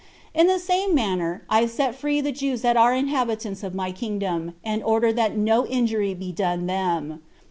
[0.33, 4.55] In the same manner, I set free the Jews that are inhabitants of my kingdom,
[4.63, 7.21] and order that no injury be done them.